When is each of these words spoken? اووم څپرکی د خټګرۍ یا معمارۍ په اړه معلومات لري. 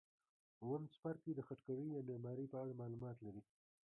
اووم 0.61 0.83
څپرکی 0.93 1.31
د 1.35 1.39
خټګرۍ 1.47 1.87
یا 1.91 2.01
معمارۍ 2.07 2.45
په 2.51 2.57
اړه 2.63 2.73
معلومات 2.81 3.17
لري. 3.25 3.41